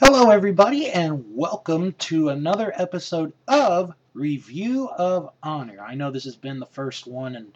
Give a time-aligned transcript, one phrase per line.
[0.00, 5.78] Hello, everybody, and welcome to another episode of Review of Honor.
[5.80, 7.52] I know this has been the first one in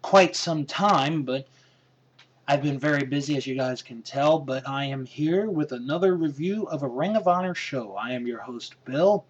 [0.00, 1.46] quite some time, but
[2.48, 4.38] I've been very busy, as you guys can tell.
[4.38, 7.94] But I am here with another review of a Ring of Honor show.
[7.94, 9.26] I am your host, Bill,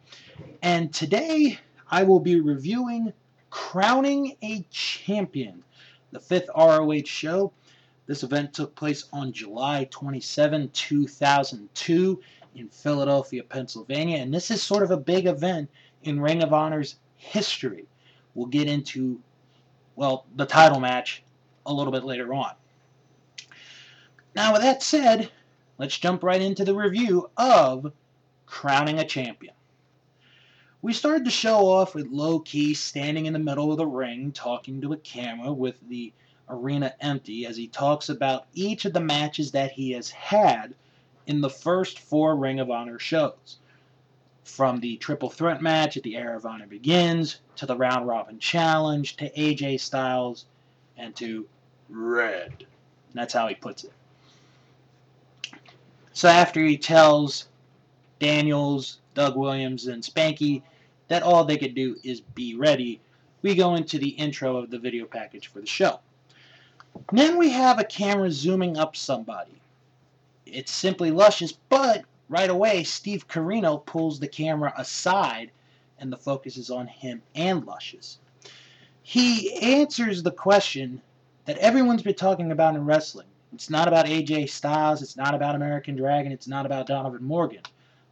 [0.63, 1.59] and today
[1.91, 3.13] I will be reviewing
[3.51, 5.65] Crowning a Champion,
[6.13, 7.53] the fifth ROH show.
[8.07, 12.21] This event took place on July 27, 2002
[12.57, 14.19] in Philadelphia, Pennsylvania.
[14.19, 15.71] And this is sort of a big event
[16.03, 17.87] in Ring of Honor's history.
[18.35, 19.21] We'll get into,
[19.95, 21.23] well, the title match
[21.65, 22.53] a little bit later on.
[24.35, 25.31] Now, with that said,
[25.79, 27.93] let's jump right into the review of
[28.47, 29.55] Crowning a Champion.
[30.83, 34.31] We started the show off with Low Ki standing in the middle of the ring
[34.33, 36.13] talking to a camera with the
[36.49, 40.75] arena empty as he talks about each of the matches that he has had
[41.27, 43.59] in the first four Ring of Honor shows.
[44.45, 48.39] From the triple threat match at the Era of Honor Begins, to the Round Robin
[48.39, 50.47] Challenge, to AJ Styles,
[50.97, 51.47] and to
[51.89, 52.53] Red.
[52.59, 53.93] And that's how he puts it.
[56.13, 57.49] So after he tells
[58.21, 60.63] Daniels, Doug Williams, and Spanky
[61.09, 63.01] that all they could do is be ready,
[63.43, 66.01] we go into the intro of the video package for the show.
[67.13, 69.61] Then we have a camera zooming up somebody
[70.47, 75.51] it's simply luscious, but right away Steve Corino pulls the camera aside
[75.99, 78.19] and the focus is on him and Luscious.
[79.03, 81.01] He answers the question
[81.45, 83.27] that everyone's been talking about in wrestling.
[83.53, 87.63] It's not about AJ Styles, it's not about American Dragon, it's not about Donovan Morgan.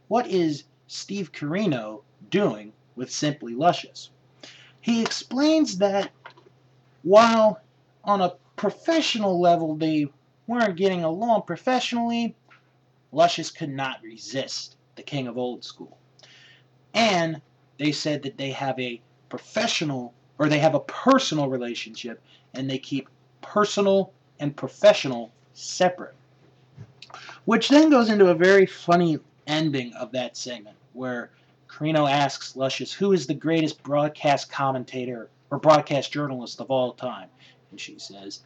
[0.07, 4.09] What is Steve Corino doing with Simply Luscious?
[4.81, 6.11] He explains that
[7.03, 7.59] while
[8.03, 10.07] on a professional level they
[10.47, 12.35] weren't getting along professionally,
[13.11, 15.97] Luscious could not resist the king of old school.
[16.93, 17.41] And
[17.77, 22.21] they said that they have a professional or they have a personal relationship
[22.53, 23.09] and they keep
[23.41, 26.15] personal and professional separate.
[27.45, 31.29] Which then goes into a very funny ending of that segment where
[31.69, 37.29] Corino asks Luscious who is the greatest broadcast commentator or broadcast journalist of all time.
[37.71, 38.41] And she says,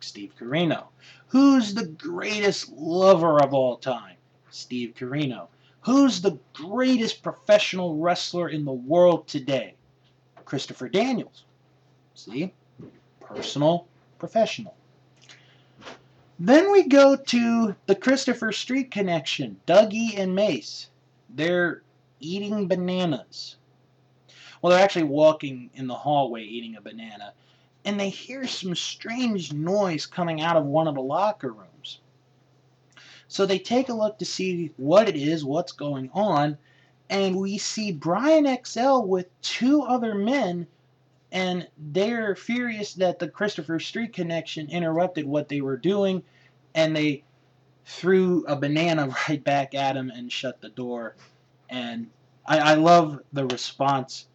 [0.00, 0.86] Steve Corino.
[1.28, 4.16] Who's the greatest lover of all time?
[4.50, 5.48] Steve Corino.
[5.82, 9.74] Who's the greatest professional wrestler in the world today?
[10.44, 11.44] Christopher Daniels.
[12.14, 12.52] See?
[13.20, 13.86] Personal,
[14.18, 14.74] professional.
[16.38, 20.88] Then we go to the Christopher Street connection, Dougie and Mace.
[21.28, 21.82] They're
[22.18, 23.56] eating bananas.
[24.60, 27.32] Well, they're actually walking in the hallway eating a banana
[27.84, 32.00] and they hear some strange noise coming out of one of the locker rooms.
[33.28, 36.58] So they take a look to see what it is, what's going on,
[37.08, 40.66] and we see Brian XL with two other men,
[41.32, 46.22] and they're furious that the Christopher Street connection interrupted what they were doing,
[46.74, 47.24] and they
[47.84, 51.16] threw a banana right back at him and shut the door.
[51.68, 52.08] And
[52.46, 54.26] I, I love the response.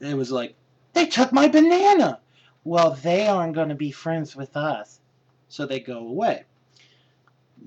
[0.00, 0.54] It was like,
[0.92, 2.20] they took my banana
[2.68, 5.00] well, they aren't going to be friends with us.
[5.48, 6.44] So they go away.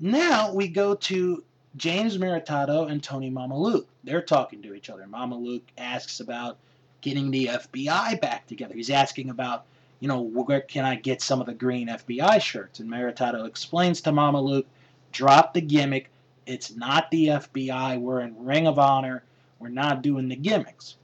[0.00, 1.42] Now we go to
[1.76, 3.86] James Maritato and Tony Mamaluke.
[4.04, 5.04] They're talking to each other.
[5.10, 6.56] Mamaluke asks about
[7.00, 8.74] getting the FBI back together.
[8.74, 9.64] He's asking about,
[9.98, 12.78] you know, where can I get some of the green FBI shirts?
[12.78, 14.66] And Maritato explains to Mamaluke,
[15.10, 16.10] drop the gimmick.
[16.46, 18.00] It's not the FBI.
[18.00, 19.24] We're in Ring of Honor.
[19.58, 20.94] We're not doing the gimmicks.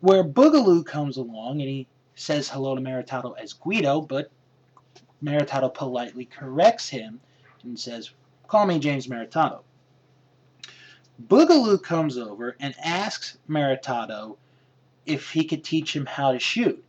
[0.00, 4.30] Where Boogaloo comes along and he says hello to Maritato as Guido, but
[5.22, 7.20] Maritato politely corrects him
[7.62, 8.10] and says,
[8.48, 9.60] Call me James Maritato.
[11.28, 14.36] Boogaloo comes over and asks Maritato
[15.04, 16.82] if he could teach him how to shoot.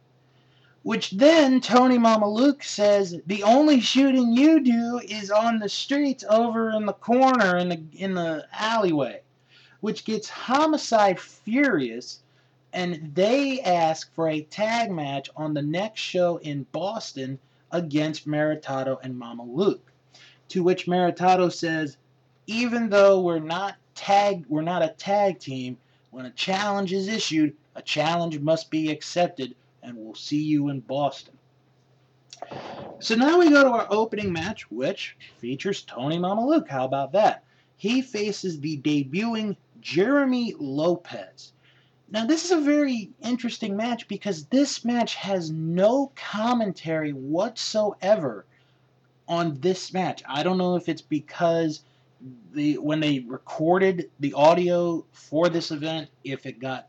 [0.83, 6.71] Which then Tony Mamaluke says the only shooting you do is on the streets over
[6.71, 9.21] in the corner in the in the alleyway.
[9.81, 12.21] Which gets Homicide furious
[12.73, 17.39] and they ask for a tag match on the next show in Boston
[17.71, 19.79] against Maritato and Mamaluke.
[20.49, 21.97] To which Maritato says,
[22.45, 25.77] even though we're not tag we're not a tag team,
[26.11, 30.79] when a challenge is issued, a challenge must be accepted, and we'll see you in
[30.79, 31.37] Boston.
[32.99, 36.67] So now we go to our opening match, which features Tony Mamaluke.
[36.67, 37.43] How about that?
[37.75, 41.53] He faces the debuting Jeremy Lopez.
[42.09, 48.45] Now, this is a very interesting match because this match has no commentary whatsoever
[49.27, 50.23] on this match.
[50.27, 51.81] I don't know if it's because
[52.53, 56.87] the when they recorded the audio for this event, if it got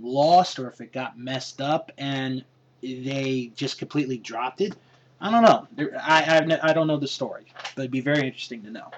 [0.00, 2.44] lost or if it got messed up and
[2.82, 4.74] they just completely dropped it.
[5.20, 5.68] I don't know.
[6.00, 8.90] I I've, I don't know the story, but it'd be very interesting to know.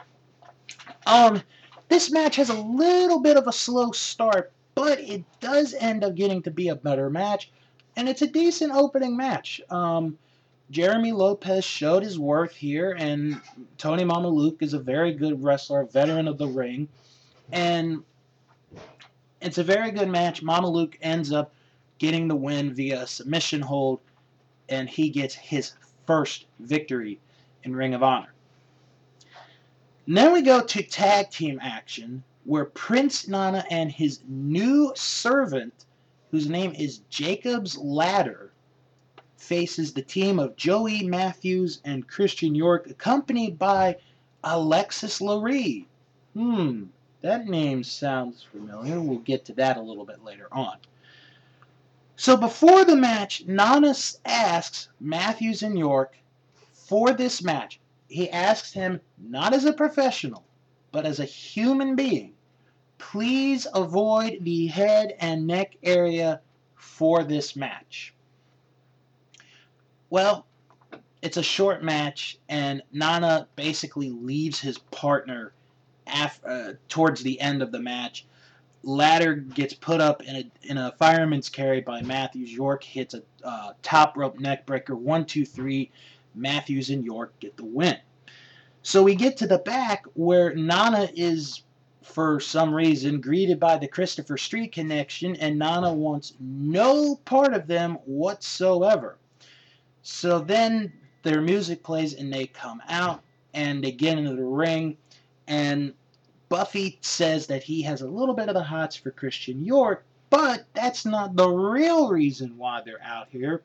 [1.06, 1.43] Um,
[1.88, 6.15] this match has a little bit of a slow start, but it does end up
[6.15, 7.50] getting to be a better match,
[7.97, 9.61] and it's a decent opening match.
[9.71, 10.19] Um,
[10.71, 13.41] Jeremy Lopez showed his worth here, and
[13.79, 16.88] Tony Mamaluke is a very good wrestler, veteran of the ring,
[17.53, 18.03] and
[19.41, 20.43] it's a very good match.
[20.43, 21.53] Mamaluke ends up
[21.99, 24.00] getting the win via submission hold,
[24.69, 25.73] and he gets his
[26.06, 27.21] first victory
[27.62, 28.32] in Ring of Honor.
[30.06, 35.87] Then we go to tag team action, where Prince Nana and his new servant,
[36.31, 38.52] whose name is Jacob's Ladder,
[39.37, 43.96] faces the team of Joey Matthews and Christian York, accompanied by
[44.43, 45.87] Alexis Laree.
[46.35, 46.85] Hmm,
[47.23, 49.00] that name sounds familiar.
[49.00, 50.76] We'll get to that a little bit later on.
[52.17, 53.94] So before the match, Nana
[54.25, 56.17] asks Matthews and York
[56.73, 57.81] for this match.
[58.08, 60.44] He asks him not as a professional,
[60.94, 62.32] but as a human being.
[62.99, 66.41] Please avoid the head and neck area
[66.76, 68.14] for this match.
[70.08, 70.46] Well,
[71.20, 75.52] it's a short match, and Nana basically leaves his partner
[76.06, 78.25] uh, towards the end of the match.
[78.85, 82.52] Ladder gets put up in a in a fireman's carry by Matthews.
[82.52, 84.94] York hits a uh, top rope neckbreaker.
[84.94, 85.90] One, two, three.
[86.37, 87.97] Matthews and York get the win.
[88.87, 91.63] So we get to the back where Nana is,
[92.03, 97.67] for some reason, greeted by the Christopher Street connection, and Nana wants no part of
[97.67, 99.17] them whatsoever.
[100.03, 100.93] So then
[101.23, 103.23] their music plays and they come out
[103.55, 104.99] and they get into the ring
[105.47, 105.95] and
[106.51, 110.67] Buffy says that he has a little bit of the hots for Christian York, but
[110.75, 113.63] that's not the real reason why they're out here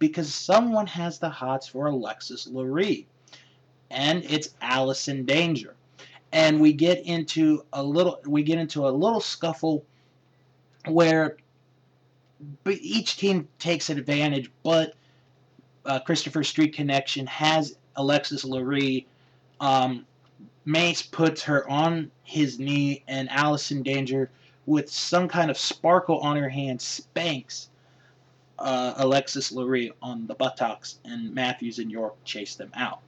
[0.00, 3.06] because someone has the hots for Alexis Laree
[3.90, 5.74] and it's Allison Danger.
[6.32, 9.84] And we get into a little we get into a little scuffle
[10.86, 11.36] where
[12.68, 14.94] each team takes advantage, but
[15.86, 19.06] uh, Christopher Street Connection has Alexis Laree.
[19.60, 20.06] Um,
[20.64, 24.30] Mace puts her on his knee, and Allison Danger,
[24.66, 27.70] with some kind of sparkle on her hand, spanks
[28.58, 33.00] uh, Alexis Laree on the buttocks, and Matthews and York chase them out.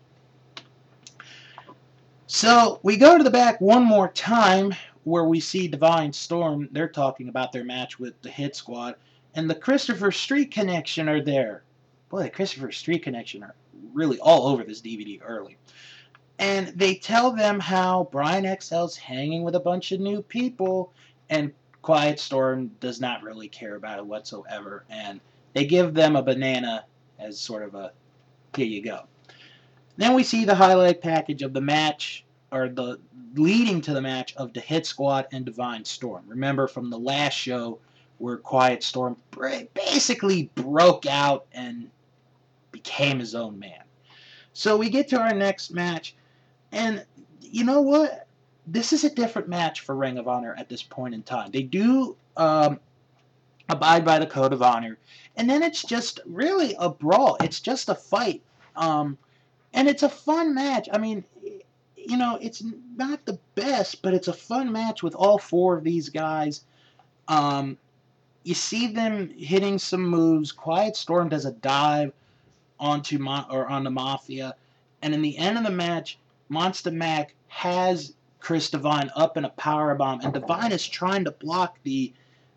[2.32, 4.72] So we go to the back one more time
[5.02, 6.68] where we see Divine Storm.
[6.70, 8.94] They're talking about their match with the Hit Squad,
[9.34, 11.64] and the Christopher Street Connection are there
[12.10, 13.54] boy, the Christopher Street connection are
[13.94, 15.56] really all over this DVD early.
[16.38, 20.92] And they tell them how Brian XL's hanging with a bunch of new people,
[21.30, 24.84] and Quiet Storm does not really care about it whatsoever.
[24.90, 25.20] And
[25.54, 26.84] they give them a banana
[27.18, 27.92] as sort of a
[28.56, 29.04] here you go.
[30.00, 32.98] Then we see the highlight package of the match, or the
[33.34, 36.24] leading to the match of the Hit Squad and Divine Storm.
[36.26, 37.78] Remember from the last show
[38.16, 39.18] where Quiet Storm
[39.74, 41.90] basically broke out and
[42.72, 43.82] became his own man.
[44.54, 46.14] So we get to our next match,
[46.72, 47.04] and
[47.42, 48.26] you know what?
[48.66, 51.50] This is a different match for Ring of Honor at this point in time.
[51.50, 52.80] They do um,
[53.68, 54.96] abide by the code of honor,
[55.36, 57.36] and then it's just really a brawl.
[57.42, 58.40] It's just a fight,
[58.76, 59.18] um,
[59.72, 60.88] and it's a fun match.
[60.92, 61.24] I mean,
[61.96, 62.62] you know, it's
[62.96, 66.64] not the best, but it's a fun match with all four of these guys.
[67.28, 67.78] Um,
[68.42, 70.52] you see them hitting some moves.
[70.52, 72.12] Quiet Storm does a dive
[72.78, 74.54] onto Ma- or on the Mafia,
[75.02, 79.50] and in the end of the match, Monster Mac has Chris Divine up in a
[79.50, 82.12] power bomb, and Divine is trying to block the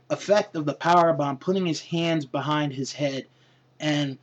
[0.10, 3.28] effect of the power bomb, putting his hands behind his head,
[3.80, 4.18] and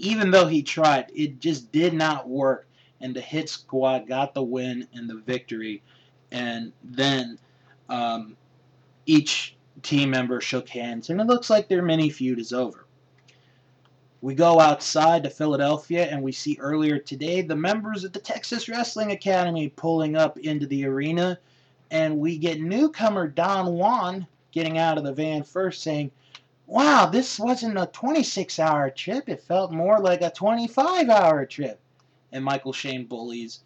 [0.00, 2.66] even though he tried, it just did not work,
[3.00, 5.82] and the Hit Squad got the win and the victory,
[6.32, 7.38] and then
[7.88, 8.36] um,
[9.06, 12.86] each team member shook hands, and it looks like their mini feud is over.
[14.22, 18.68] We go outside to Philadelphia and we see earlier today the members of the Texas
[18.68, 21.38] Wrestling Academy pulling up into the arena.
[21.90, 26.10] And we get newcomer Don Juan getting out of the van first saying,
[26.70, 29.28] Wow, this wasn't a 26 hour trip.
[29.28, 31.80] It felt more like a 25 hour trip.
[32.32, 33.60] And Michael Shane bullies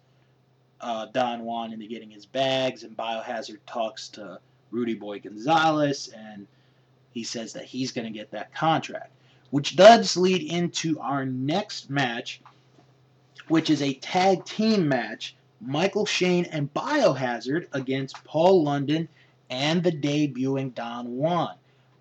[0.81, 4.39] uh, Don Juan into getting his bags, and Biohazard talks to
[4.71, 6.47] Rudy Boy Gonzalez, and
[7.11, 9.11] he says that he's going to get that contract
[9.55, 12.41] which does lead into our next match,
[13.47, 19.07] which is a tag team match Michael Shane and Biohazard against Paul London
[19.49, 21.55] and the debuting Don Juan,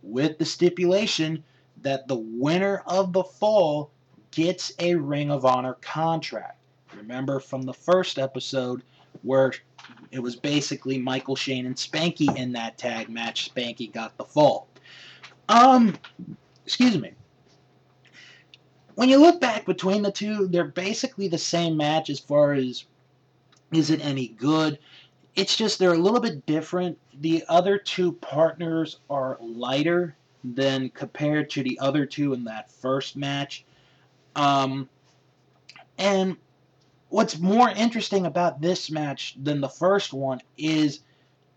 [0.05, 1.43] with the stipulation
[1.83, 3.91] that the winner of the fall
[4.31, 6.59] gets a Ring of Honor contract.
[6.97, 8.83] Remember from the first episode
[9.23, 9.53] where
[10.11, 13.53] it was basically Michael Shane and Spanky in that tag match.
[13.53, 14.69] Spanky got the fall.
[15.49, 15.99] Um,
[16.65, 17.13] excuse me.
[18.95, 22.85] When you look back between the two, they're basically the same match as far as
[23.73, 24.79] is it any good.
[25.37, 26.99] It's just they're a little bit different.
[27.21, 33.17] The other two partners are lighter than compared to the other two in that first
[33.17, 33.65] match.
[34.37, 34.89] Um,
[35.99, 36.37] and
[37.09, 41.01] what's more interesting about this match than the first one is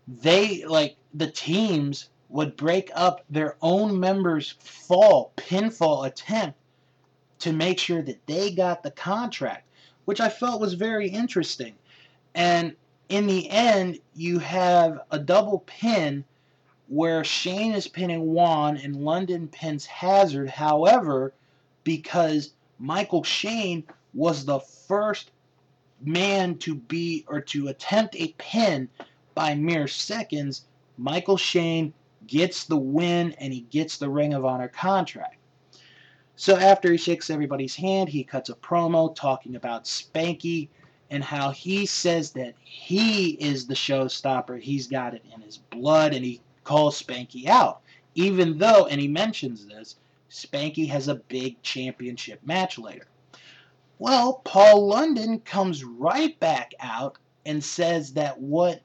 [0.06, 6.58] they like the teams would break up their own members' fall pinfall attempt
[7.40, 9.66] to make sure that they got the contract,
[10.04, 11.74] which I felt was very interesting.
[12.34, 12.74] And
[13.08, 16.24] in the end, you have a double pin
[16.88, 20.48] where Shane is pinning Juan and London pins Hazard.
[20.48, 21.32] However,
[21.84, 23.84] because Michael Shane
[24.14, 25.30] was the first
[26.00, 28.88] man to be or to attempt a pin
[29.34, 31.92] by mere seconds, Michael Shane
[32.26, 35.36] gets the win and he gets the Ring of Honor contract.
[36.36, 40.68] So after he shakes everybody's hand, he cuts a promo talking about Spanky
[41.10, 44.60] and how he says that he is the showstopper.
[44.60, 47.80] He's got it in his blood and he calls Spanky out.
[48.14, 49.96] Even though, and he mentions this,
[50.30, 53.06] Spanky has a big championship match later.
[53.98, 58.82] Well, Paul London comes right back out and says that what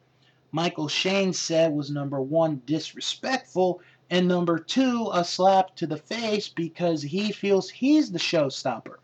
[0.52, 6.48] Michael Shane said was number one, disrespectful, and number two, a slap to the face
[6.48, 8.98] because he feels he's the showstopper.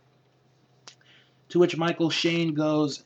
[1.50, 3.04] To which Michael Shane goes,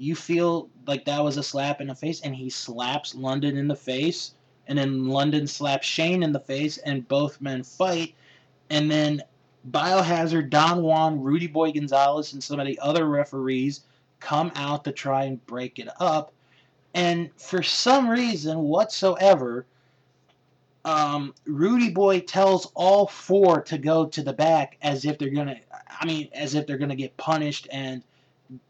[0.00, 2.22] You feel like that was a slap in the face?
[2.22, 4.32] And he slaps London in the face,
[4.66, 8.14] and then London slaps Shane in the face, and both men fight.
[8.70, 9.22] And then
[9.70, 13.82] Biohazard, Don Juan, Rudy Boy Gonzalez, and some of the other referees
[14.20, 16.32] come out to try and break it up.
[16.94, 19.66] And for some reason whatsoever,
[20.86, 25.60] um, Rudy Boy tells all four to go to the back as if they're gonna.
[25.90, 28.02] I mean, as if they're gonna get punished, and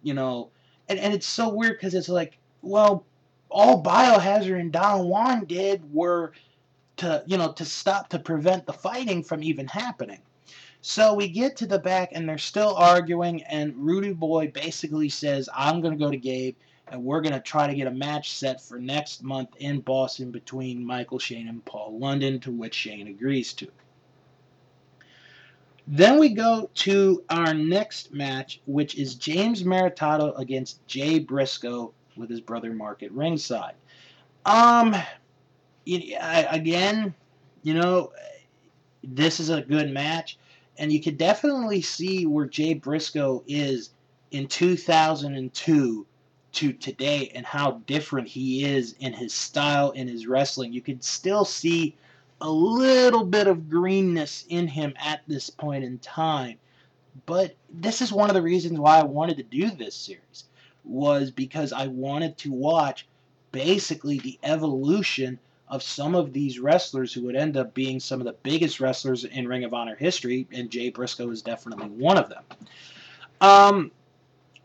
[0.02, 0.50] you know,
[0.90, 3.04] and and it's so weird because it's like, well,
[3.49, 6.32] all Biohazard and Don Juan did were
[6.99, 10.20] to you know to stop to prevent the fighting from even happening.
[10.82, 15.49] So we get to the back and they're still arguing, and Rudy Boy basically says,
[15.54, 16.56] I'm going to go to Gabe
[16.90, 20.30] and we're going to try to get a match set for next month in Boston
[20.30, 23.68] between Michael Shane and Paul London, to which Shane agrees to.
[25.92, 32.30] Then we go to our next match, which is James Maritato against Jay Briscoe with
[32.30, 33.75] his brother Mark at ringside.
[34.47, 34.94] Um,
[35.85, 37.12] again,
[37.64, 38.12] you know,
[39.02, 40.38] this is a good match
[40.78, 43.90] and you could definitely see where Jay Briscoe is
[44.30, 46.06] in 2002
[46.52, 50.73] to today and how different he is in his style in his wrestling.
[50.73, 51.97] You could still see
[52.40, 56.56] a little bit of greenness in him at this point in time.
[57.26, 60.44] But this is one of the reasons why I wanted to do this series
[60.85, 63.06] was because I wanted to watch
[63.52, 68.26] basically the evolution of some of these wrestlers who would end up being some of
[68.26, 72.28] the biggest wrestlers in Ring of Honor history, and Jay Briscoe is definitely one of
[72.28, 72.42] them.
[73.40, 73.90] Um,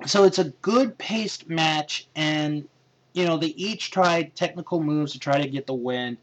[0.06, 2.68] so it's a good paced match, and
[3.14, 6.18] you know they each tried technical moves to try to get the win,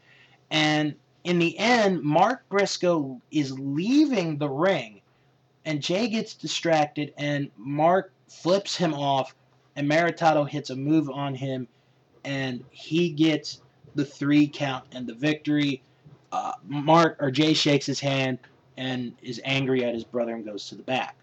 [0.51, 5.01] and in the end, Mark Briscoe is leaving the ring,
[5.65, 9.33] and Jay gets distracted, and Mark flips him off,
[9.75, 11.67] and Maritato hits a move on him,
[12.25, 13.61] and he gets
[13.95, 15.81] the three count and the victory.
[16.31, 18.39] Uh, Mark or Jay shakes his hand
[18.77, 21.15] and is angry at his brother and goes to the back.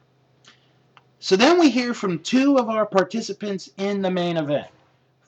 [1.19, 4.69] So then we hear from two of our participants in the main event.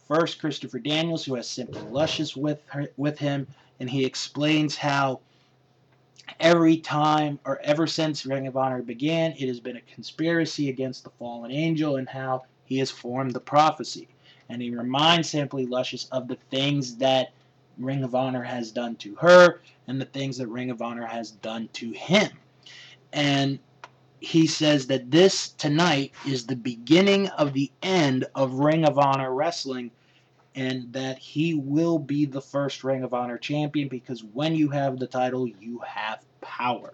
[0.08, 3.46] First, Christopher Daniels, who has Simply Luscious with her, with him,
[3.82, 5.18] and he explains how
[6.38, 11.02] every time or ever since Ring of Honor began, it has been a conspiracy against
[11.02, 14.06] the fallen angel and how he has formed the prophecy
[14.48, 17.32] and he reminds Simply Luscious of the things that
[17.76, 21.32] Ring of Honor has done to her and the things that Ring of Honor has
[21.32, 22.30] done to him.
[23.12, 23.58] And
[24.20, 29.34] he says that this tonight is the beginning of the end of Ring of Honor
[29.34, 29.90] wrestling
[30.54, 34.98] and that he will be the first Ring of Honor champion because when you have
[34.98, 36.92] the title, you have power.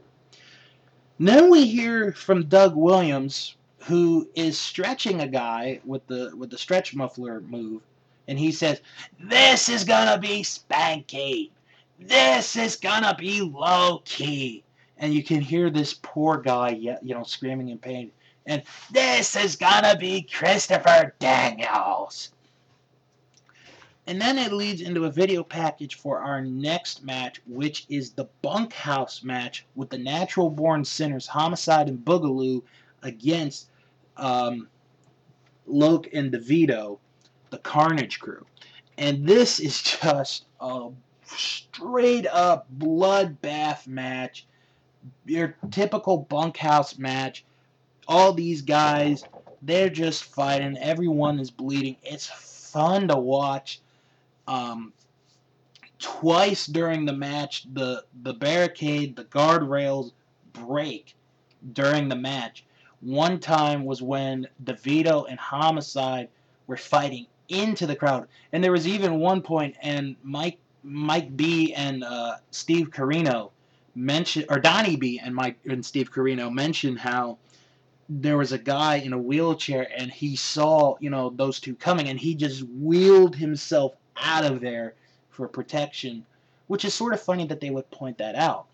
[1.18, 6.58] Then we hear from Doug Williams, who is stretching a guy with the with the
[6.58, 7.82] stretch muffler move,
[8.28, 8.80] and he says,
[9.18, 11.50] "This is gonna be Spanky.
[11.98, 14.62] This is gonna be Low Ki."
[14.98, 18.12] And you can hear this poor guy, you know, screaming in pain.
[18.46, 22.32] And this is gonna be Christopher Daniels.
[24.08, 28.24] And then it leads into a video package for our next match, which is the
[28.40, 32.62] bunkhouse match with the Natural Born Sinners, Homicide and Boogaloo
[33.02, 33.68] against
[34.16, 34.66] um,
[35.66, 36.98] Loc and DeVito,
[37.50, 38.46] the Carnage crew.
[38.96, 40.88] And this is just a
[41.26, 44.46] straight up bloodbath match.
[45.26, 47.44] Your typical bunkhouse match.
[48.06, 49.22] All these guys,
[49.60, 50.78] they're just fighting.
[50.78, 51.96] Everyone is bleeding.
[52.02, 53.82] It's fun to watch.
[54.48, 54.94] Um,
[55.98, 60.12] twice during the match, the the barricade, the guardrails
[60.52, 61.14] break
[61.72, 62.64] during the match.
[63.00, 66.28] One time was when DeVito and Homicide
[66.66, 71.74] were fighting into the crowd, and there was even one point, and Mike Mike B
[71.74, 73.50] and uh, Steve Corino
[73.94, 77.36] mentioned, or Donnie B and Mike and Steve Corino mentioned how
[78.08, 82.08] there was a guy in a wheelchair and he saw you know those two coming
[82.08, 84.94] and he just wheeled himself out of there
[85.30, 86.24] for protection,
[86.66, 88.66] which is sort of funny that they would point that out.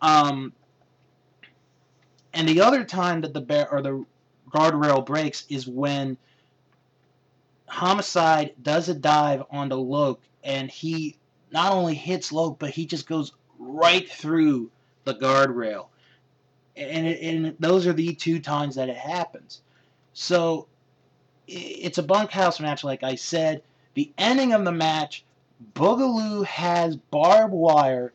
[0.00, 0.52] Um,
[2.32, 4.04] and the other time that the bear or the
[4.50, 6.16] guardrail breaks is when
[7.66, 11.16] Homicide does a dive onto Loc, and he
[11.50, 14.70] not only hits Loc, but he just goes right through
[15.04, 15.88] the guardrail.
[16.76, 19.62] And, and those are the two times that it happens.
[20.12, 20.66] So
[21.46, 23.62] it's a bunkhouse match, like I said.
[23.94, 25.24] The ending of the match,
[25.74, 28.12] Boogaloo has barbed wire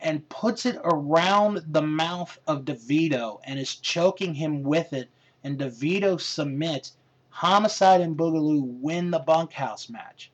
[0.00, 5.08] and puts it around the mouth of DeVito and is choking him with it,
[5.42, 6.92] and DeVito submits.
[7.30, 10.30] Homicide and Boogaloo win the bunkhouse match.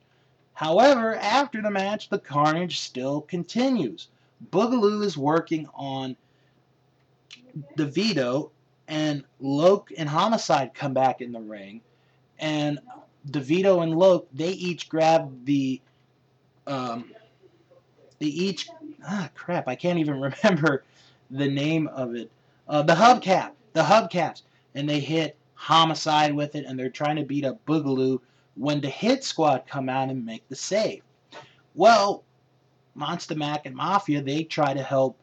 [0.53, 4.09] However, after the match, the carnage still continues.
[4.51, 6.15] Boogaloo is working on
[7.77, 8.51] DeVito,
[8.87, 11.81] and Loc and Homicide come back in the ring,
[12.39, 12.79] and
[13.29, 15.79] DeVito and Loc, they each grab the,
[16.67, 17.11] um,
[18.19, 18.67] they each,
[19.07, 20.83] ah, crap, I can't even remember
[21.29, 22.31] the name of it.
[22.67, 24.43] Uh, the hubcap, the hubcaps,
[24.75, 28.19] and they hit Homicide with it, and they're trying to beat up Boogaloo
[28.55, 31.03] when the Hit Squad come out and make the save.
[31.75, 32.23] Well,
[32.95, 35.17] Monster Mac and Mafia, they try to help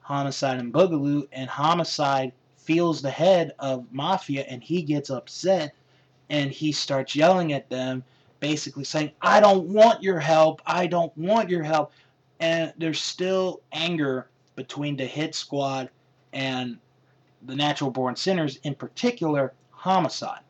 [0.00, 5.74] Homicide and Boogaloo, and Homicide feels the head of Mafia, and he gets upset
[6.30, 8.04] and he starts yelling at them,
[8.40, 11.92] basically saying, I don't want your help, I don't want your help.
[12.40, 15.90] And there's still anger between the hit squad
[16.32, 16.78] and
[17.42, 20.40] the natural born sinners, in particular, homicide.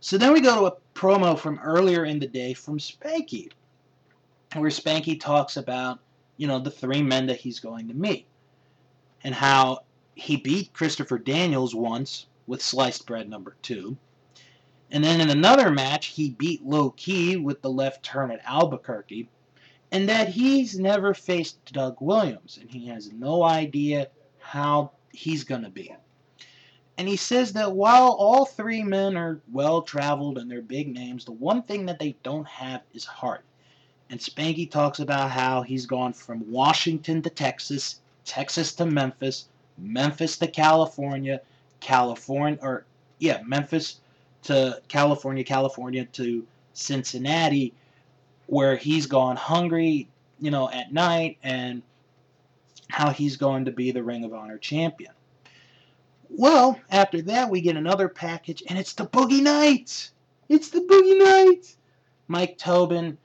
[0.00, 3.50] So then we go to a promo from earlier in the day from Spanky,
[4.54, 6.00] where Spanky talks about,
[6.36, 8.26] you know, the three men that he's going to meet,
[9.24, 9.80] and how
[10.14, 13.96] he beat Christopher Daniels once with sliced bread number two.
[14.90, 19.28] And then in another match, he beat Low Ki with the left turn at Albuquerque.
[19.90, 25.62] And that he's never faced Doug Williams, and he has no idea how he's going
[25.62, 25.94] to be.
[26.98, 31.24] And he says that while all three men are well traveled and they're big names,
[31.24, 33.44] the one thing that they don't have is heart.
[34.10, 40.36] And Spanky talks about how he's gone from Washington to Texas, Texas to Memphis, Memphis
[40.38, 41.40] to California,
[41.82, 42.84] California, or
[43.18, 44.00] yeah, Memphis
[44.44, 47.74] to California, California to Cincinnati,
[48.46, 50.08] where he's gone hungry,
[50.40, 51.82] you know, at night, and
[52.88, 55.12] how he's going to be the Ring of Honor champion.
[56.30, 60.12] Well, after that, we get another package, and it's the Boogie Knights.
[60.48, 61.76] It's the Boogie Knights.
[62.28, 63.18] Mike Tobin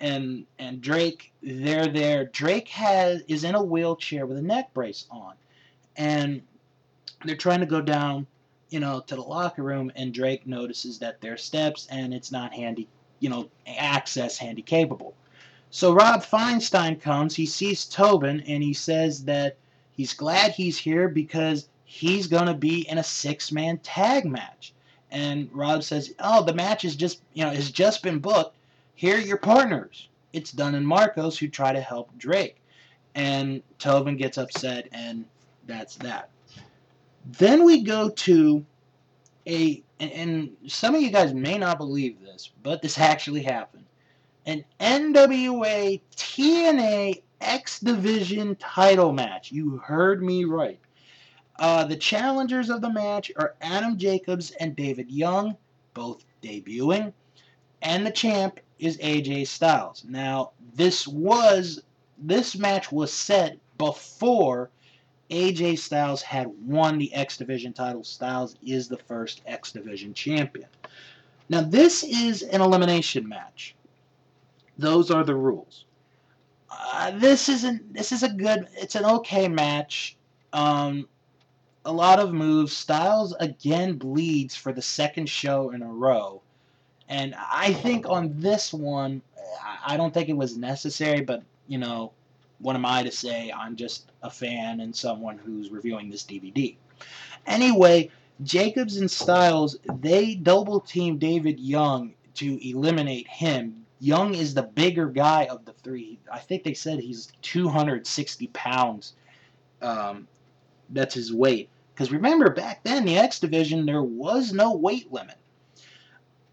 [0.00, 2.26] and and Drake, they're there.
[2.26, 5.34] Drake has is in a wheelchair with a neck brace on,
[5.96, 6.42] and
[7.24, 8.26] they're trying to go down,
[8.70, 12.52] you know, to the locker room, and Drake notices that there's steps and it's not
[12.52, 12.88] handy,
[13.20, 15.14] you know, access handy capable.
[15.70, 19.56] So Rob Feinstein comes, he sees Tobin, and he says that
[19.96, 24.72] he's glad he's here because he's going to be in a six-man tag match.
[25.10, 28.56] And Rob says, "Oh, the match is just, you know, has just been booked.
[28.94, 30.08] Here are your partners.
[30.32, 32.56] It's Dunn and Marcos who try to help Drake."
[33.14, 35.26] And Tobin gets upset, and
[35.66, 36.30] that's that.
[37.24, 38.64] Then we go to
[39.46, 43.84] a, and, some of you guys may not believe this, but this actually happened.
[44.46, 49.52] An NWA TNA X Division title match.
[49.52, 50.80] You heard me right.
[51.58, 55.56] Uh, the challengers of the match are Adam Jacobs and David Young,
[55.94, 57.12] both debuting,
[57.82, 60.04] and the champ is AJ Styles.
[60.08, 61.82] Now, this was
[62.18, 64.70] this match was set before
[65.32, 68.04] AJ Styles had won the X Division title.
[68.04, 70.68] Styles is the first X Division champion.
[71.48, 73.74] Now, this is an elimination match.
[74.78, 75.86] Those are the rules.
[76.70, 77.92] Uh, this isn't.
[77.92, 78.68] This is a good.
[78.74, 80.16] It's an okay match.
[80.52, 81.08] Um,
[81.84, 82.76] a lot of moves.
[82.76, 86.40] Styles again bleeds for the second show in a row.
[87.08, 89.20] And I think on this one,
[89.84, 92.12] I don't think it was necessary, but, you know,
[92.62, 93.52] what am I to say?
[93.54, 96.76] I'm just a fan and someone who's reviewing this DVD.
[97.46, 98.10] Anyway,
[98.42, 103.84] Jacobs and Styles, they double team David Young to eliminate him.
[104.00, 106.18] Young is the bigger guy of the three.
[106.32, 109.14] I think they said he's 260 pounds.
[109.80, 110.26] Um,
[110.90, 111.68] that's his weight.
[111.94, 115.36] Because remember, back then, the X Division, there was no weight limit.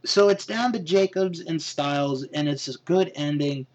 [0.06, 3.66] So it's down to Jacobs and Styles, and it's a good ending.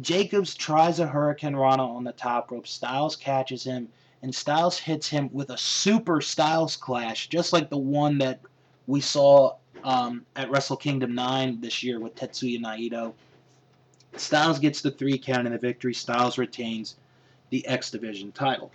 [0.00, 2.66] Jacobs tries a Hurricane Rana on the top rope.
[2.66, 3.88] Styles catches him,
[4.22, 8.40] and Styles hits him with a super Styles clash, just like the one that
[8.86, 13.12] we saw um, at Wrestle Kingdom 9 this year with Tetsuya Naito.
[14.16, 15.94] Styles gets the three count and the victory.
[15.94, 16.96] Styles retains
[17.50, 18.70] the X Division title.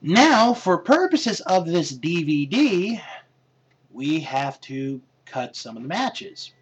[0.00, 3.00] Now, for purposes of this DVD,
[3.92, 6.52] we have to cut some of the matches.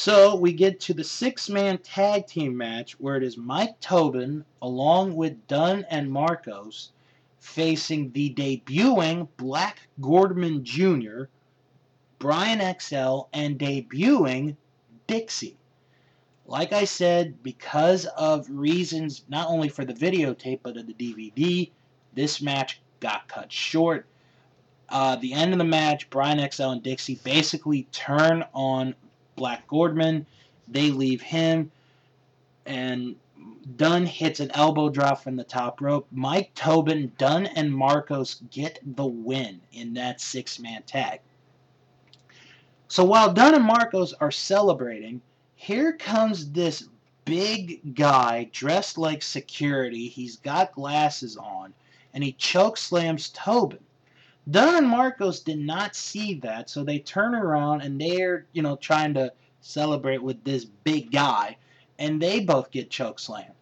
[0.00, 5.16] So we get to the six-man tag team match where it is Mike Tobin along
[5.16, 6.92] with Dunn and Marcos
[7.40, 11.24] facing the debuting Black Gordman Jr.,
[12.20, 14.54] Brian XL, and debuting
[15.08, 15.56] Dixie.
[16.46, 21.72] Like I said, because of reasons not only for the videotape but of the DVD,
[22.14, 24.06] this match got cut short.
[24.90, 28.94] Uh, the end of the match, Brian XL and Dixie basically turn on
[29.38, 30.26] Black Gordman.
[30.66, 31.70] They leave him,
[32.66, 33.16] and
[33.76, 36.06] Dunn hits an elbow drop from the top rope.
[36.10, 41.20] Mike Tobin, Dunn, and Marcos get the win in that six man tag.
[42.88, 45.20] So while Dunn and Marcos are celebrating,
[45.54, 46.88] here comes this
[47.24, 50.08] big guy dressed like security.
[50.08, 51.74] He's got glasses on,
[52.14, 53.78] and he choke slams Tobin.
[54.50, 58.76] Dunn and Marcos did not see that, so they turn around and they're, you know,
[58.76, 61.56] trying to celebrate with this big guy,
[61.98, 63.52] and they both get choke slammed.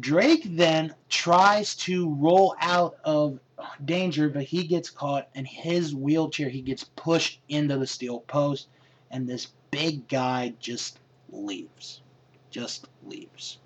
[0.00, 3.38] Drake then tries to roll out of
[3.84, 8.68] danger, but he gets caught, and his wheelchair, he gets pushed into the steel post,
[9.10, 12.00] and this big guy just leaves.
[12.50, 13.58] Just leaves.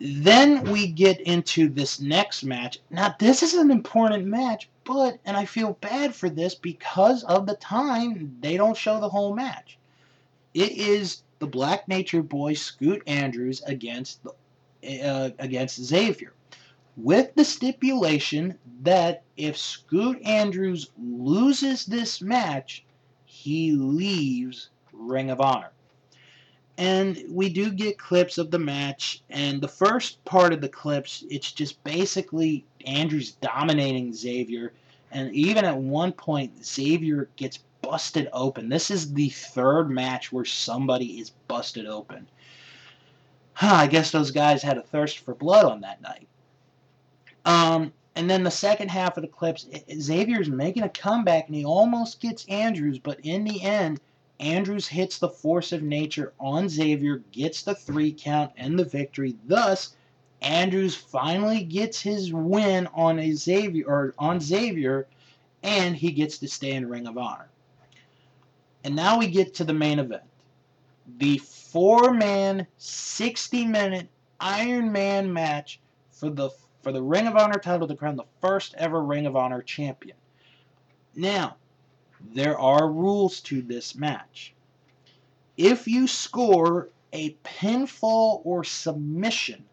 [0.00, 2.78] Then we get into this next match.
[2.88, 7.46] Now, this is an important match, but, and I feel bad for this because of
[7.46, 9.76] the time, they don't show the whole match.
[10.54, 16.32] It is the Black Nature Boy Scoot Andrews against uh, against Xavier,
[16.96, 22.84] with the stipulation that if Scoot Andrews loses this match,
[23.26, 25.70] he leaves Ring of Honor.
[26.80, 31.22] And we do get clips of the match, and the first part of the clips,
[31.28, 34.72] it's just basically Andrews dominating Xavier,
[35.12, 38.70] and even at one point, Xavier gets busted open.
[38.70, 42.26] This is the third match where somebody is busted open.
[43.52, 46.28] Huh, I guess those guys had a thirst for blood on that night.
[47.44, 49.66] Um, and then the second half of the clips,
[50.00, 54.00] Xavier's making a comeback, and he almost gets Andrews, but in the end,
[54.40, 59.36] Andrews hits the force of nature on Xavier, gets the three count and the victory.
[59.46, 59.94] Thus,
[60.40, 65.06] Andrews finally gets his win on Xavier or on Xavier,
[65.62, 67.48] and he gets to stay in Ring of Honor.
[68.82, 70.22] And now we get to the main event.
[71.18, 74.08] The four-man, 60-minute
[74.40, 76.50] Iron Man match for the
[76.82, 80.16] for the Ring of Honor title to crown the first ever Ring of Honor champion.
[81.14, 81.56] Now,
[82.32, 84.54] there are rules to this match.
[85.56, 89.64] If you score a pinfall or submission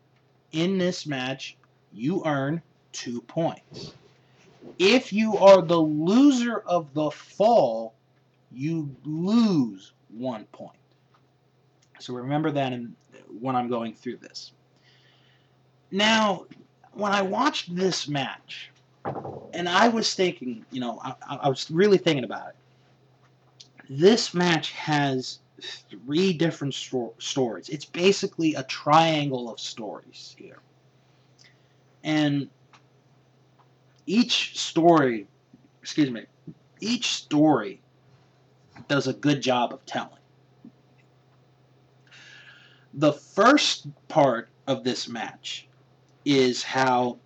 [0.51, 1.57] in this match,
[1.93, 3.93] you earn two points.
[4.79, 7.93] If you are the loser of the fall,
[8.51, 10.77] you lose one point.
[11.99, 12.95] So remember that in,
[13.39, 14.51] when I'm going through this.
[15.91, 16.45] Now,
[16.93, 18.71] when I watched this match,
[19.53, 22.55] and I was thinking, you know, I, I was really thinking about it.
[23.89, 25.39] This match has
[25.89, 27.69] three different sto- stories.
[27.69, 30.59] It's basically a triangle of stories here.
[32.03, 32.49] And
[34.05, 35.27] each story,
[35.81, 36.25] excuse me,
[36.79, 37.81] each story
[38.87, 40.11] does a good job of telling.
[42.93, 45.67] The first part of this match
[46.25, 47.17] is how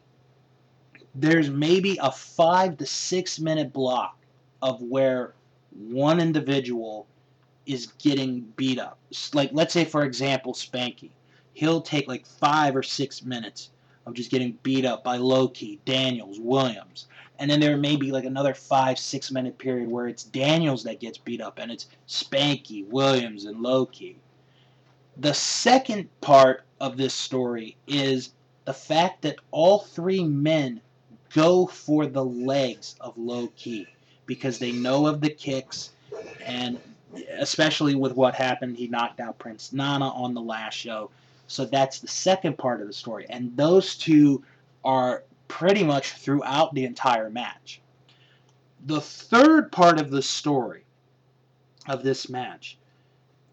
[1.15, 4.17] there's maybe a five to six minute block
[4.62, 5.34] of where
[5.71, 7.08] one individual
[7.65, 8.97] is getting beat up.
[9.34, 11.10] Like, let's say, for example, Spanky.
[11.54, 13.71] He'll take like five or six minutes
[14.06, 17.08] of just getting beat up by Low Ki, Daniels, Williams.
[17.39, 21.00] And then there may be like another five, six minute period where it's Daniels that
[21.00, 24.17] gets beat up and it's Spanky, Williams, and Low Ki.
[25.17, 28.34] The second part of this story is
[28.65, 30.82] the fact that all three men
[31.34, 33.88] go for the legs of Low Ki
[34.26, 35.91] because they know of the kicks
[36.46, 36.80] and
[37.38, 41.10] especially with what happened, he knocked out Prince Nana on the last show.
[41.48, 43.26] So that's the second part of the story.
[43.30, 44.44] And those two
[44.84, 47.82] are pretty much throughout the entire match.
[48.86, 50.86] The third part of the story
[51.88, 52.78] of this match,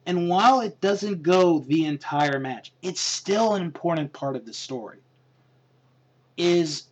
[0.07, 4.55] and while it doesn't go the entire match, it's still an important part of the
[4.55, 4.99] story,
[6.37, 6.85] is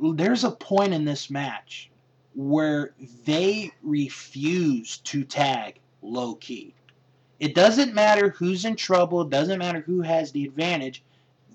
[0.00, 1.90] there's a point in this match
[2.34, 6.74] where they refuse to tag Low Ki.
[7.40, 11.02] It doesn't matter who's in trouble, it doesn't matter who has the advantage.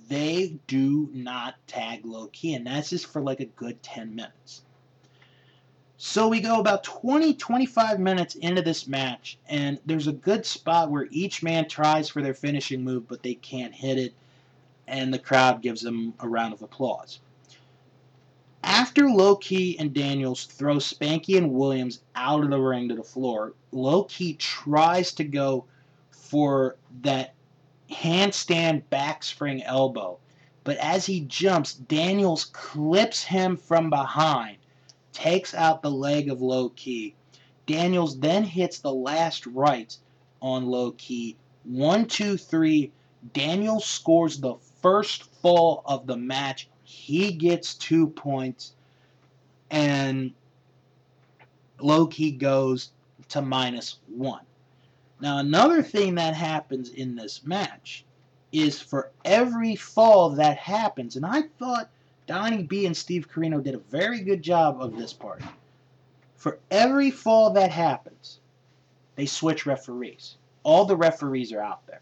[0.10, 4.64] They do not tag Low Ki, and that's just for like a good 10 minutes.
[5.98, 10.92] So we go about 20 25 minutes into this match, and there's a good spot
[10.92, 14.14] where each man tries for their finishing move, but they can't hit it,
[14.86, 17.20] and the crowd gives them a round of applause.
[18.66, 23.04] After Low Ki and Daniels throw Spanky and Williams out of the ring to the
[23.04, 25.66] floor, Low Ki tries to go
[26.12, 27.34] for that
[27.92, 30.18] handstand back spring elbow.
[30.64, 34.60] But as he jumps, Daniels clips him from behind,
[35.12, 37.16] takes out the leg of Low Ki.
[37.66, 39.94] Daniels then hits the last right
[40.42, 41.36] on Low Ki.
[41.66, 42.94] One, two, three.
[43.34, 48.74] Daniels scores the first fall of the match he gets two points,
[49.72, 50.32] and
[51.80, 52.92] Low Ki goes
[53.30, 54.46] to minus one.
[55.20, 58.06] Now, another thing that happens in this match
[58.52, 61.90] is for every fall that happens, and I thought
[62.28, 65.42] Donnie B and Steve Corino did a very good job of this part.
[66.36, 68.40] For every fall that happens,
[69.16, 70.38] they switch referees.
[70.62, 72.02] All the referees are out there.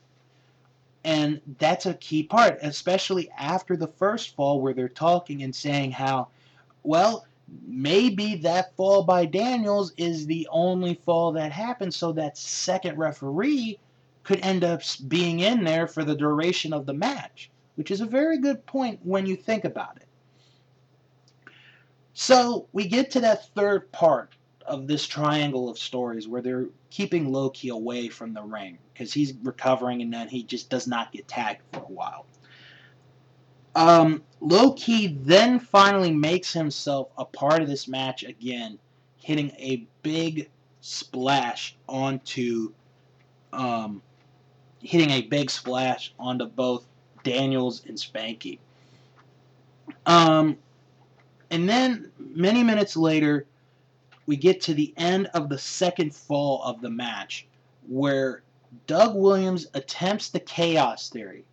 [1.03, 5.91] And that's a key part, especially after the first fall where they're talking and saying
[5.91, 6.27] how,
[6.83, 7.25] well,
[7.65, 13.79] maybe that fall by Daniels is the only fall that happened, so that second referee
[14.23, 18.05] could end up being in there for the duration of the match, which is a
[18.05, 20.07] very good point when you think about it.
[22.13, 24.35] So we get to that third part
[24.65, 29.13] of this triangle of stories where they're keeping Low Ki away from the ring because
[29.13, 32.26] he's recovering and then he just does not get tagged for a while.
[33.76, 38.78] Um, Low Ki then finally makes himself a part of this match again,
[39.17, 40.50] hitting a big
[40.82, 42.74] splash onto,
[43.54, 44.02] um,
[44.82, 46.86] hitting a big splash onto both
[47.24, 48.60] Daniels and Spanky.
[50.06, 50.58] Um,
[51.50, 53.45] and then many minutes later,
[54.25, 57.47] we get to the end of the second fall of the match
[57.88, 58.43] where
[58.88, 61.45] Doug Williams attempts the chaos theory.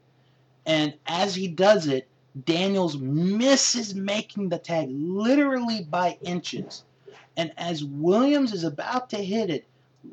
[0.66, 2.08] And as he does it,
[2.44, 6.84] Daniels misses making the tag literally by inches.
[7.36, 9.66] And as Williams is about to hit it,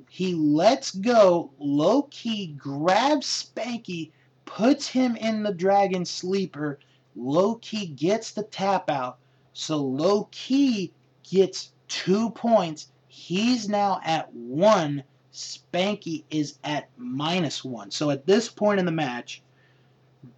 [0.09, 1.51] he lets go.
[1.59, 4.11] Low Ki grabs Spanky,
[4.45, 6.79] puts him in the dragon sleeper.
[7.15, 9.17] Low Ki gets the tap out.
[9.53, 10.91] So Low Ki
[11.23, 12.91] gets two points.
[13.07, 15.03] He's now at one.
[15.33, 17.91] Spanky is at minus one.
[17.91, 19.41] So at this point in the match,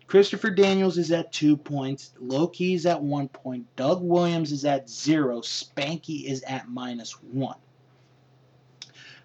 [0.08, 2.14] Christopher Daniels is at two points.
[2.20, 3.66] Low Ki is at one point.
[3.76, 5.42] Doug Williams is at zero.
[5.42, 7.58] Spanky is at minus one.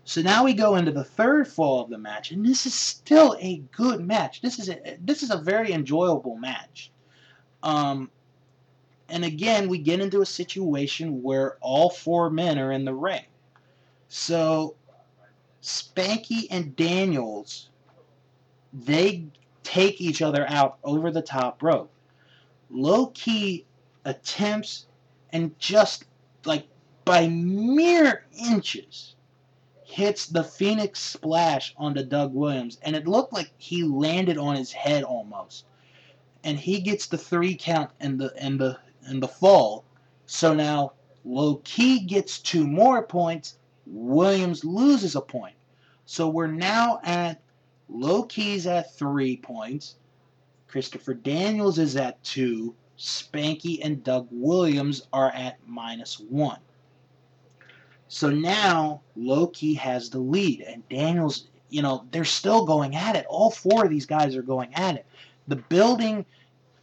[0.04, 3.36] So now we go into the third fall of the match, and this is still
[3.40, 4.40] a good match.
[4.42, 6.90] This is a, this is a very enjoyable match.
[7.62, 8.10] Um,
[9.12, 13.26] and again, we get into a situation where all four men are in the ring.
[14.08, 14.74] So
[15.62, 17.68] Spanky and Daniels,
[18.72, 19.26] they
[19.62, 21.92] take each other out over the top rope.
[22.70, 23.66] Low Ki
[24.06, 24.86] attempts
[25.30, 26.04] and just
[26.46, 26.66] like
[27.04, 29.14] by mere inches
[29.84, 34.72] hits the Phoenix splash onto Doug Williams, and it looked like he landed on his
[34.72, 35.66] head almost.
[36.44, 39.84] And he gets the three count and the and the and the fall,
[40.26, 40.92] So now
[41.24, 43.58] Low Ki gets two more points.
[43.86, 45.54] Williams loses a point.
[46.04, 47.40] So we're now at
[47.88, 49.96] Low Ki's at three points.
[50.68, 52.74] Christopher Daniels is at two.
[52.98, 56.60] Spanky and Doug Williams are at minus one.
[58.08, 63.16] So now Low Ki has the lead, and Daniels, you know, they're still going at
[63.16, 63.26] it.
[63.28, 65.06] All four of these guys are going at it.
[65.48, 66.26] The building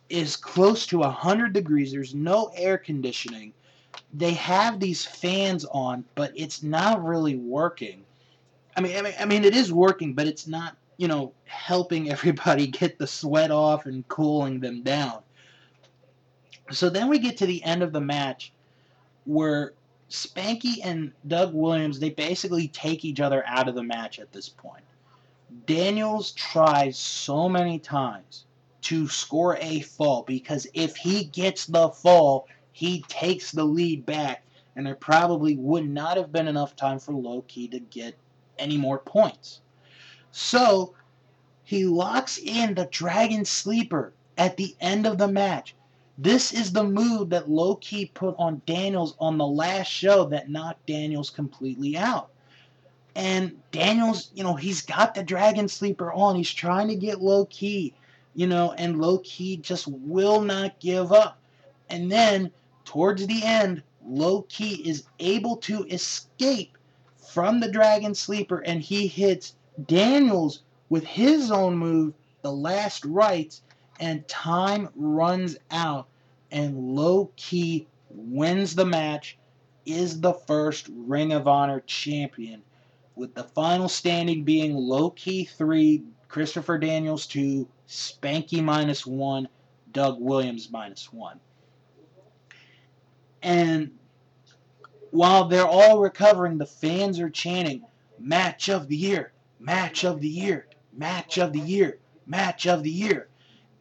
[0.10, 1.91] is close to 100 degrees.
[1.91, 3.54] There's no air conditioning.
[4.13, 8.04] They have these fans on, but it's not really working.
[8.76, 12.12] I mean, I mean, I mean, it is working, but it's not, you know, helping
[12.12, 15.22] everybody get the sweat off and cooling them down.
[16.72, 18.54] So then we get to the end of the match
[19.26, 19.74] where
[20.10, 24.50] Spanky and Doug Williams, they basically take each other out of the match at this
[24.50, 24.84] point.
[25.65, 28.45] Daniels tries so many times
[28.82, 34.44] to score a fall because if he gets the fall, he takes the lead back,
[34.76, 38.15] and there probably would not have been enough time for Low Ki to get
[38.58, 39.62] any more points.
[40.32, 40.94] So
[41.63, 45.76] he locks in the Dragon Sleeper at the end of the match.
[46.18, 50.50] This is the move that Low Ki put on Daniels on the last show that
[50.50, 52.30] knocked Daniels completely out.
[53.15, 56.36] And Daniels, you know, he's got the Dragon Sleeper on.
[56.36, 57.94] He's trying to get Low Ki,
[58.34, 61.39] you know, and Low Ki just will not give up.
[61.89, 62.52] And then
[62.86, 66.78] towards the end, Low Ki is able to escape
[67.18, 73.62] from the Dragon Sleeper and he hits Daniels with his own move, the last rites,
[74.00, 76.08] and time runs out,
[76.52, 79.38] and Low Ki wins the match,
[79.86, 82.62] is the first Ring of Honor champion,
[83.15, 89.50] with the final standing being Low Ki 3, Christopher Daniels 2, Spanky minus 1,
[89.92, 91.39] Doug Williams minus 1.
[93.42, 93.92] And
[95.12, 97.84] while they're all recovering, the fans are chanting,
[98.18, 102.92] Match of the Year, Match of the Year, Match of the Year, Match of the
[102.92, 103.30] Year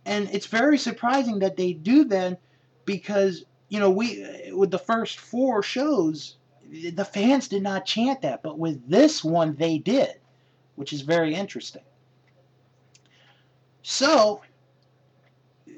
[0.08, 2.40] and it's very surprising that they do that
[2.87, 6.37] because you know we with the first four shows
[6.70, 10.14] the fans did not chant that but with this one they did
[10.76, 11.82] which is very interesting
[13.88, 14.40] so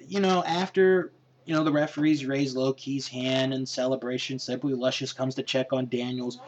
[0.09, 1.12] you know after
[1.44, 5.73] you know the referees raise Low Ki's hand in celebration simply luscious comes to check
[5.73, 6.40] on daniels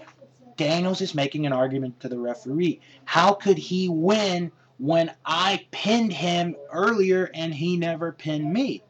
[0.57, 4.51] daniels is making an argument to the referee how could he win
[4.83, 8.83] when I pinned him earlier and he never pinned me.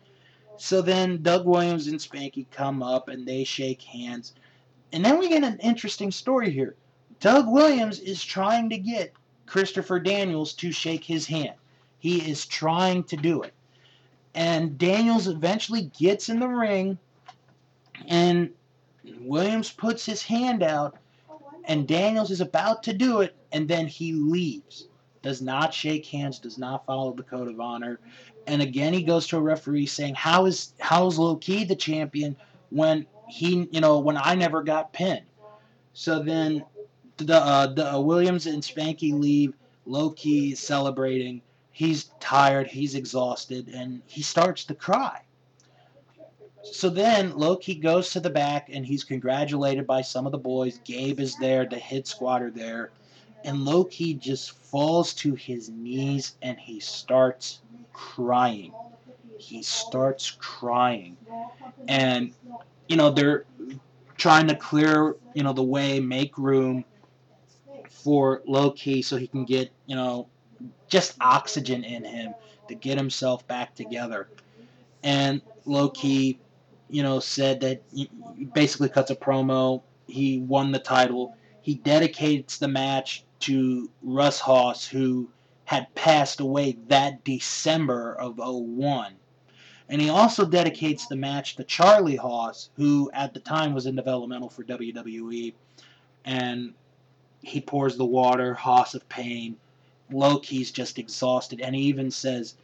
[0.57, 4.33] So then Doug Williams and Spanky come up and they shake hands.
[4.95, 6.77] And then we get an interesting story here.
[7.21, 9.13] Doug Williams is trying to get
[9.45, 11.57] Christopher Daniels to shake his hand.
[12.03, 13.55] He is trying to do it.
[14.35, 16.99] And Daniels eventually gets in the ring
[18.09, 18.51] and
[19.21, 20.97] Williams puts his hand out
[21.65, 24.89] and Daniels is about to do it and then he leaves
[25.23, 28.01] does not shake hands, does not follow the code of honor.
[28.49, 31.77] And again, he goes to a referee saying, "How is how is Low Ki the
[31.77, 32.35] champion
[32.71, 35.27] when he, you know, when I never got pinned?"
[35.93, 36.65] So then,
[37.19, 39.55] the uh, the uh, Williams and Spanky leave.
[39.87, 41.43] Low Ki celebrating.
[41.73, 42.69] He's tired.
[42.69, 45.23] He's exhausted, and he starts to cry.
[46.63, 50.39] So then Low Ki goes to the back and he's congratulated by some of the
[50.39, 50.79] boys.
[50.85, 52.93] Gabe is there, the squad are there
[53.45, 57.61] and Low Ki just falls to his knees and he starts
[57.93, 58.73] crying.
[59.39, 61.17] He starts crying.
[61.89, 62.33] And,
[62.89, 63.45] you know, they're
[64.17, 66.85] trying to clear, you know, the way, make room
[67.89, 70.29] for Low Ki so he can get, you know,
[70.89, 72.35] just oxygen in him
[72.69, 74.29] to get himself back together.
[75.03, 76.39] And Low Ki,
[76.89, 78.09] you know, said that he
[78.55, 79.83] basically cuts a promo.
[80.07, 81.37] He won the title.
[81.61, 85.29] He dedicates the match to Russ Haas, who
[85.65, 89.15] had passed away that December of 01.
[89.89, 93.97] And he also dedicates the match to Charlie Haas, who at the time was in
[93.97, 95.55] developmental for WWE.
[96.25, 96.75] And
[97.43, 99.57] he pours the water, Haas of pain.
[100.13, 101.61] Low Ki's just exhausted.
[101.61, 102.55] And he even says,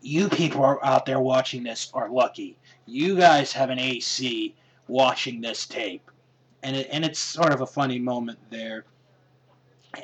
[0.00, 2.56] You people are out there watching this are lucky.
[2.86, 4.54] You guys have an AC
[4.88, 6.10] watching this tape.
[6.62, 8.84] And, it, and it's sort of a funny moment there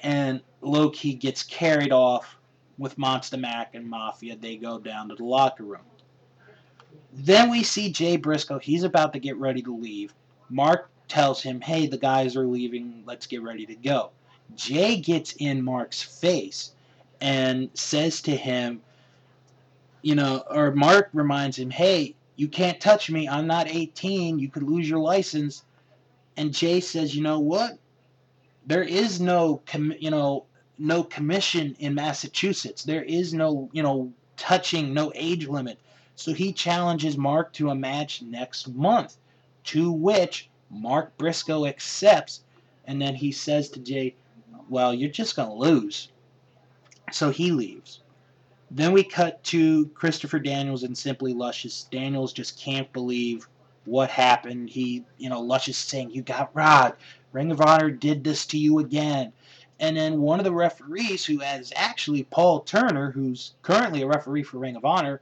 [0.02, 2.36] and Low Ki gets carried off
[2.78, 4.36] with Monsta Mack and Mafia.
[4.36, 5.84] They go down to the locker room.
[7.12, 8.58] Then we see Jay Briscoe.
[8.58, 10.12] He's about to get ready to leave.
[10.50, 13.02] Mark tells him, hey, the guys are leaving.
[13.06, 14.10] Let's get ready to go.
[14.54, 16.72] Jay gets in Mark's face
[17.20, 18.82] and says to him,
[20.02, 23.28] you know, or Mark reminds him, hey, You can't touch me.
[23.28, 24.38] I'm not 18.
[24.38, 25.64] You could lose your license.
[26.36, 27.78] And Jay says, you know what?
[28.66, 30.44] There is no, com- you know,
[30.78, 32.84] no commission in Massachusetts.
[32.84, 35.78] There is no, you know, touching, no age limit.
[36.14, 39.16] So he challenges Mark to a match next month,
[39.64, 42.42] to which Mark Briscoe accepts.
[42.86, 44.14] And then he says to Jay,
[44.68, 46.10] well, you're just going to lose.
[47.12, 48.00] So he leaves.
[48.70, 51.84] Then we cut to Christopher Daniels and Simply Luscious.
[51.90, 53.48] Daniels just can't believe
[53.84, 54.68] what happened.
[54.70, 56.96] He, you know, Luscious saying, You got robbed.
[57.32, 59.32] Ring of Honor did this to you again.
[59.78, 64.42] And then one of the referees, who is actually Paul Turner, who's currently a referee
[64.42, 65.20] for Ring of Honor,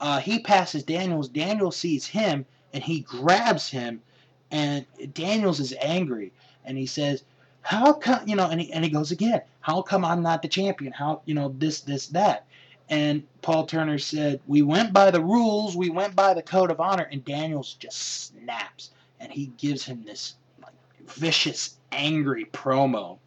[0.00, 1.28] uh, he passes Daniels.
[1.28, 4.02] Daniels sees him and he grabs him,
[4.50, 6.32] and Daniels is angry
[6.64, 7.22] and he says,
[7.66, 10.48] "How come you know?" And he, and he goes again, "How come I'm not the
[10.48, 10.92] champion?
[10.92, 12.46] How you know this this that?"
[12.88, 16.80] And Paul Turner said, We went by the rules, we went by the code of
[16.80, 20.74] honor, and Daniels just snaps and he gives him this like,
[21.08, 23.18] vicious, angry promo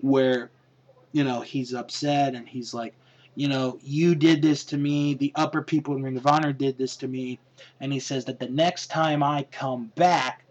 [0.00, 0.50] where,
[1.12, 2.94] you know, he's upset and he's like,
[3.34, 6.78] you know, you did this to me, the upper people in Ring of Honor did
[6.78, 7.38] this to me,
[7.80, 10.45] and he says that the next time I come back,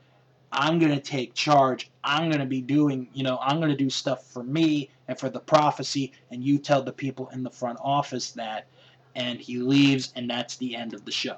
[0.56, 1.92] I'm going to take charge.
[2.04, 5.20] I'm going to be doing, you know, I'm going to do stuff for me and
[5.20, 8.68] for the prophecy, and you tell the people in the front office that.
[9.16, 11.38] And he leaves, and that's the end of the show.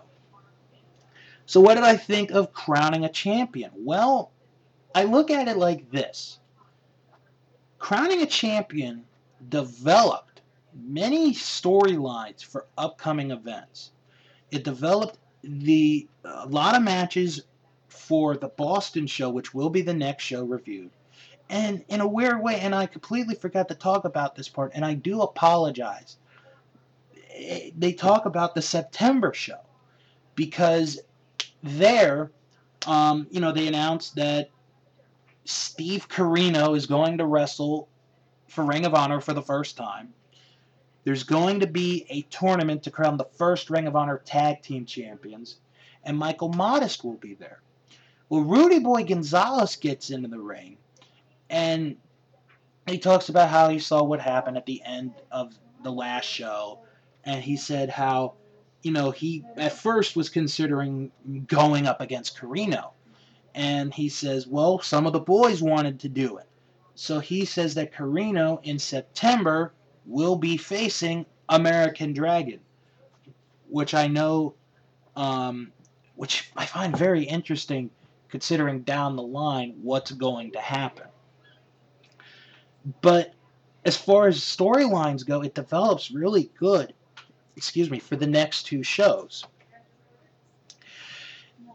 [1.45, 3.71] So, what did I think of crowning a champion?
[3.75, 4.31] Well,
[4.95, 6.39] I look at it like this
[7.79, 9.05] Crowning a champion
[9.49, 10.41] developed
[10.73, 13.91] many storylines for upcoming events.
[14.51, 17.43] It developed the a lot of matches
[17.97, 20.91] for the Boston show, which will be the next show reviewed.
[21.49, 24.83] And in a weird way, and I completely forgot to talk about this part, and
[24.83, 26.17] I do apologize.
[27.33, 29.59] Eh, they talk about the September show
[30.35, 30.99] because
[31.63, 32.31] there,
[32.85, 34.49] um, you know, they announced that
[35.45, 37.87] Steve Corino is going to wrestle
[38.47, 40.13] for Ring of Honor for the first time.
[41.05, 44.85] There's going to be a tournament to crown the first Ring of Honor Tag Team
[44.85, 45.57] Champions,
[46.03, 47.61] and Michael Modest will be there.
[48.29, 50.77] Well, Rudy Boy Gonzalez gets into the ring,
[51.49, 51.95] and
[52.85, 55.53] he talks about how he saw what happened at the end of
[55.83, 56.79] the last show,
[57.23, 58.33] and he said how,
[58.83, 61.11] you know, he at first was considering
[61.47, 62.91] going up against Corino,
[63.55, 66.47] and he says, well, some of the boys wanted to do it.
[66.95, 69.71] So he says that Corino in September
[70.05, 72.59] will be facing American Dragon,
[73.69, 74.53] which I know,
[75.15, 75.71] um,
[76.15, 77.89] which I find very interesting
[78.29, 81.07] considering down the line what's going to happen.
[83.01, 83.33] But
[83.85, 86.93] as far as storylines go, it develops really good,
[87.55, 89.45] excuse me, for the next two shows.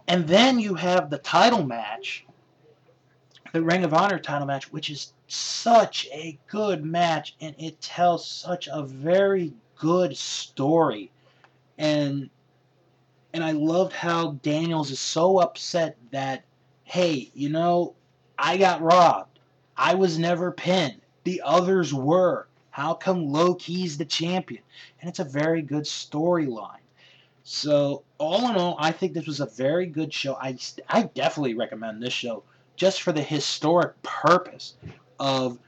[0.09, 2.27] And then you have the title match,
[3.53, 8.29] the Ring of Honor title match, which is such a good match and it tells
[8.29, 11.11] such a very good story.
[11.79, 12.29] And
[13.33, 16.45] and I loved how Daniels is so upset that,
[16.85, 17.95] hey, you know,
[18.39, 19.39] I got robbed.
[19.77, 21.01] I was never pinned.
[21.25, 22.47] The others were.
[22.71, 24.63] How come Low Ki's the champion?
[25.01, 26.79] And it's a very good storyline.
[27.45, 30.35] So, all in all, I think this was a very good show.
[30.35, 30.57] I,
[30.89, 32.45] I definitely recommend this show
[32.77, 34.75] just for the historic purpose
[35.19, 35.59] of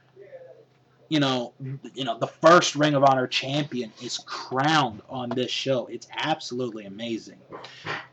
[1.15, 1.53] you know,
[1.93, 5.85] you know, the first Ring of Honor champion is crowned on this show.
[5.85, 7.37] It's absolutely amazing.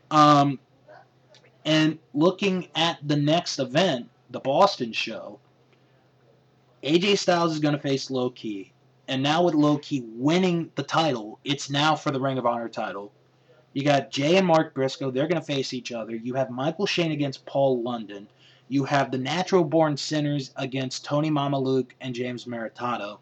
[0.09, 0.57] Um,
[1.65, 5.37] and looking at the next event, the Boston show,
[6.81, 8.71] AJ Styles is going to face Low Ki.
[9.09, 12.69] And now with Low Ki winning the title, it's now for the Ring of Honor
[12.69, 13.11] title.
[13.73, 15.11] You got Jay and Mark Briscoe.
[15.11, 16.15] They're going to face each other.
[16.15, 18.29] You have Michael Shane against Paul London.
[18.69, 23.19] You have the Natural Born Sinners against Tony Mamaluke and James Maritato.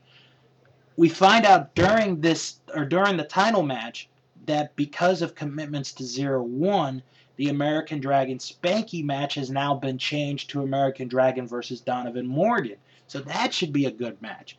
[0.98, 4.10] We find out during this or during the title match
[4.46, 7.02] that because of commitments to Zero One,
[7.38, 12.78] the American Dragon Spanky match has now been changed to American Dragon versus Donovan Morgan.
[13.08, 14.58] So that should be a good match.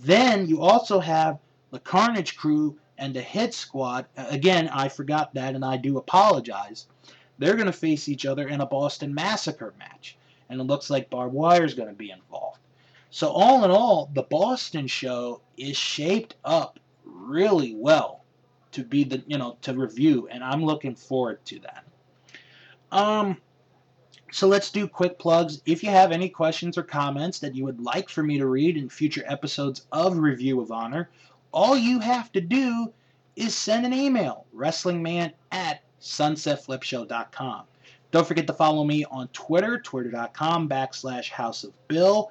[0.00, 1.38] Then you also have
[1.70, 4.06] the Carnage Crew and the Hit Squad.
[4.16, 6.86] Again, I forgot that and I do apologize.
[7.38, 10.16] They're going to face each other in a Boston Massacre match.
[10.48, 12.58] And it looks like barbed wire is going to be involved.
[13.10, 18.24] So, all in all, the Boston show is shaped up really well
[18.72, 20.28] to be the, you know, to review.
[20.30, 21.84] And I'm looking forward to that.
[22.90, 23.36] Um,
[24.32, 25.60] so let's do quick plugs.
[25.66, 28.78] If you have any questions or comments that you would like for me to read
[28.78, 31.10] in future episodes of Review of Honor,
[31.52, 32.92] all you have to do
[33.36, 37.62] is send an email, wrestlingman at sunsetflipshow.com.
[38.10, 42.30] Don't forget to follow me on Twitter, twitter.com backslash House of Bill.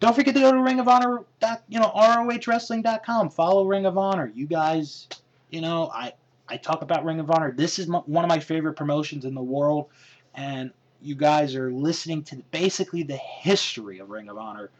[0.00, 1.20] Don't forget to go to Ring of Honor,
[1.68, 3.30] you know, ROHWrestling.com.
[3.30, 4.30] Follow Ring of Honor.
[4.34, 5.08] You guys,
[5.50, 6.12] you know, I
[6.48, 7.52] I talk about Ring of Honor.
[7.52, 9.86] This is my, one of my favorite promotions in the world,
[10.34, 14.70] and you guys are listening to basically the history of Ring of Honor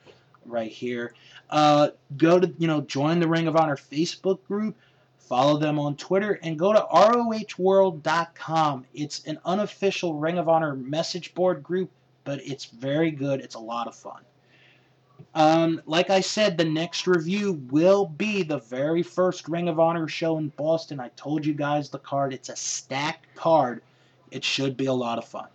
[0.44, 1.14] right here.
[1.48, 4.76] Uh, go to you know join the Ring of Honor Facebook group,
[5.28, 8.84] follow them on Twitter, and go to ROHWorld.com.
[8.94, 11.90] It's an unofficial Ring of Honor message board group,
[12.24, 13.40] but it's very good.
[13.40, 14.22] It's a lot of fun.
[15.34, 20.06] Um, like I said, the next review will be the very first Ring of Honor
[20.08, 21.00] show in Boston.
[21.00, 22.32] I told you guys the card.
[22.32, 23.82] It's a stacked card.
[24.30, 25.48] It should be a lot of fun.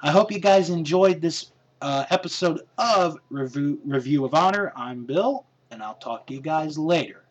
[0.00, 1.52] I hope you guys enjoyed this
[1.82, 4.72] uh, episode of Review, Review of Honor.
[4.74, 7.24] I'm Bill, and I'll talk to you guys later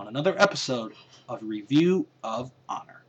[0.00, 0.94] on another episode
[1.28, 2.99] of Review of Honor.